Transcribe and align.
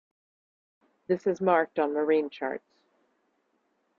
This 1.05 1.27
is 1.27 1.41
marked 1.41 1.77
on 1.77 1.93
marine 1.93 2.31
charts. 2.31 2.81